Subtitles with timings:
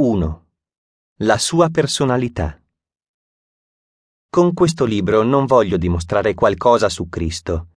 [0.00, 0.46] 1.
[1.22, 2.56] La sua personalità.
[4.30, 7.70] Con questo libro non voglio dimostrare qualcosa su Cristo,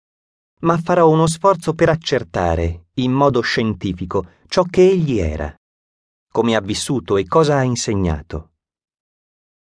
[0.64, 5.56] ma farò uno sforzo per accertare, in modo scientifico, ciò che egli era,
[6.30, 8.52] come ha vissuto e cosa ha insegnato.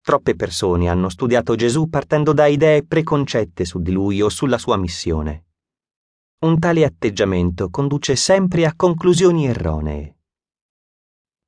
[0.01, 4.77] Troppe persone hanno studiato Gesù partendo da idee preconcette su di lui o sulla sua
[4.77, 5.45] missione.
[6.39, 10.16] Un tale atteggiamento conduce sempre a conclusioni erronee.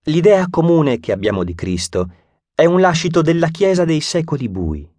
[0.03, 2.09] L'idea comune che abbiamo di Cristo
[2.55, 4.89] è un lascito della Chiesa dei secoli bui,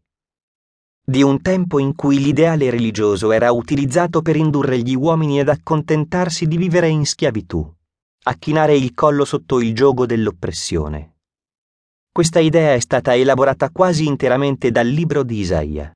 [1.02, 6.46] di un tempo in cui l'ideale religioso era utilizzato per indurre gli uomini ad accontentarsi
[6.46, 7.68] di vivere in schiavitù,
[8.24, 11.16] a chinare il collo sotto il giogo dell'oppressione.
[12.12, 15.90] Questa idea è stata elaborata quasi interamente dal libro di Isaia.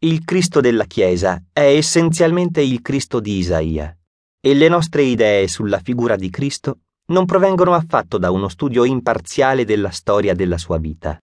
[0.00, 3.96] Il Cristo della Chiesa è essenzialmente il Cristo di Isaia,
[4.38, 9.64] e le nostre idee sulla figura di Cristo non provengono affatto da uno studio imparziale
[9.64, 11.20] della storia della sua vita.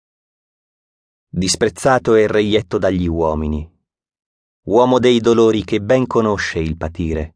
[1.27, 3.69] Disprezzato e reietto dagli uomini,
[4.67, 7.35] uomo dei dolori che ben conosce il patire,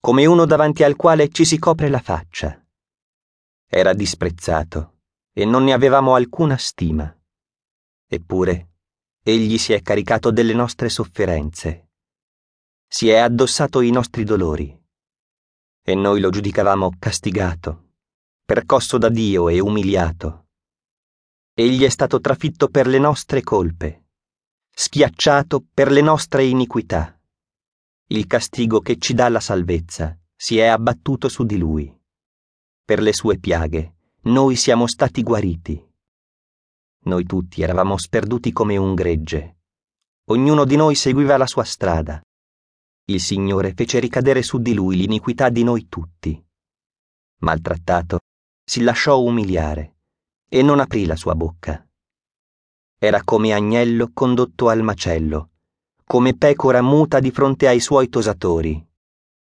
[0.00, 2.60] come uno davanti al quale ci si copre la faccia.
[3.68, 7.14] Era disprezzato e non ne avevamo alcuna stima.
[8.06, 8.72] Eppure,
[9.22, 11.90] egli si è caricato delle nostre sofferenze,
[12.86, 14.82] si è addossato i nostri dolori
[15.86, 17.90] e noi lo giudicavamo castigato,
[18.42, 20.46] percosso da Dio e umiliato.
[21.52, 24.06] Egli è stato trafitto per le nostre colpe,
[24.70, 27.20] schiacciato per le nostre iniquità.
[28.06, 31.94] Il castigo che ci dà la salvezza si è abbattuto su di lui.
[32.82, 35.86] Per le sue piaghe noi siamo stati guariti.
[37.04, 39.58] Noi tutti eravamo sperduti come un gregge.
[40.28, 42.24] Ognuno di noi seguiva la sua strada
[43.06, 46.42] il Signore fece ricadere su di lui l'iniquità di noi tutti.
[47.40, 48.20] Maltrattato,
[48.64, 49.96] si lasciò umiliare
[50.48, 51.86] e non aprì la sua bocca.
[52.98, 55.50] Era come agnello condotto al macello,
[56.04, 58.82] come pecora muta di fronte ai suoi tosatori,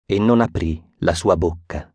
[0.07, 1.95] e non aprì la sua bocca.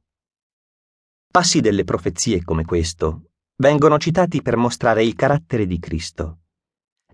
[1.31, 6.42] Passi delle profezie come questo vengono citati per mostrare il carattere di Cristo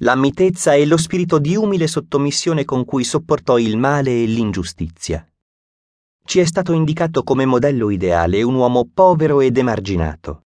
[0.01, 5.23] la mitezza e lo spirito di umile sottomissione con cui sopportò il male e l'ingiustizia.
[6.23, 10.45] Ci è stato indicato come modello ideale un uomo povero ed emarginato,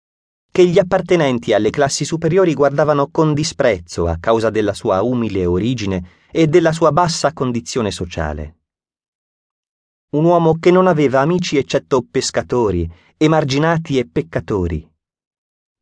[0.53, 6.29] che gli appartenenti alle classi superiori guardavano con disprezzo a causa della sua umile origine
[6.31, 8.59] e della sua bassa condizione sociale.
[10.11, 14.89] Un uomo che non aveva amici eccetto pescatori, emarginati e peccatori,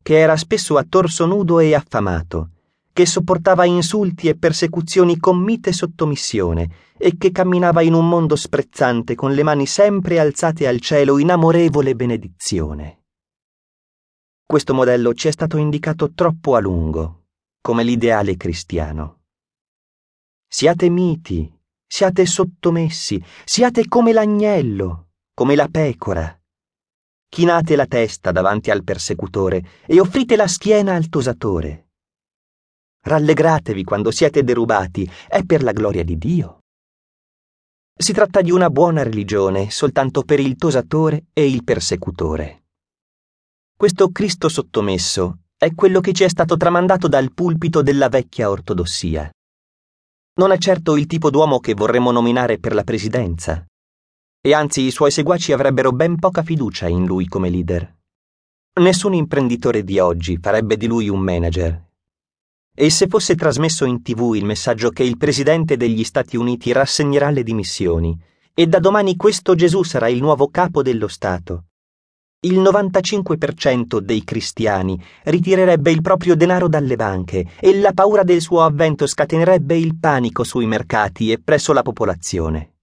[0.01, 2.49] che era spesso a torso nudo e affamato,
[2.91, 9.15] che sopportava insulti e persecuzioni con mite sottomissione e che camminava in un mondo sprezzante
[9.15, 13.03] con le mani sempre alzate al cielo in amorevole benedizione.
[14.45, 17.27] Questo modello ci è stato indicato troppo a lungo,
[17.61, 19.21] come l'ideale cristiano.
[20.47, 21.51] Siate miti,
[21.85, 26.35] siate sottomessi, siate come l'agnello, come la pecora.
[27.29, 31.88] Chinate la testa davanti al persecutore e offrite la schiena al tosatore
[33.09, 36.59] Rallegratevi quando siete derubati, è per la gloria di Dio.
[37.99, 42.65] Si tratta di una buona religione soltanto per il tosatore e il persecutore.
[43.75, 49.27] Questo Cristo sottomesso è quello che ci è stato tramandato dal pulpito della vecchia ortodossia.
[50.35, 53.65] Non è certo il tipo d'uomo che vorremmo nominare per la presidenza,
[54.39, 57.91] e anzi i suoi seguaci avrebbero ben poca fiducia in lui come leader.
[58.81, 61.87] Nessun imprenditore di oggi farebbe di lui un manager
[62.75, 67.29] e se fosse trasmesso in tv il messaggio che il Presidente degli Stati Uniti rassegnerà
[67.29, 68.17] le dimissioni
[68.53, 71.65] e da domani questo Gesù sarà il nuovo capo dello Stato,
[72.41, 78.63] il 95% dei cristiani ritirerebbe il proprio denaro dalle banche e la paura del suo
[78.63, 82.75] avvento scatenerebbe il panico sui mercati e presso la popolazione.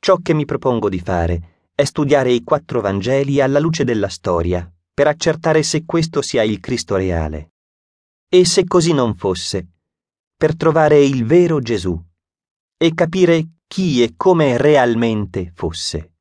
[0.00, 4.68] Ciò che mi propongo di fare è studiare i quattro Vangeli alla luce della storia,
[4.92, 7.52] per accertare se questo sia il Cristo reale.
[8.28, 9.68] E se così non fosse,
[10.36, 11.98] per trovare il vero Gesù
[12.76, 16.15] e capire chi e come realmente fosse.